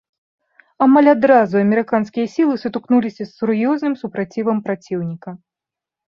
Амаль 0.85 1.09
адразу 1.11 1.53
амерыканскія 1.65 2.25
сілы 2.37 2.57
сутыкнуліся 2.63 3.23
з 3.25 3.31
сур'ёзным 3.37 3.93
супрацівам 4.01 4.57
праціўніка. 4.71 5.37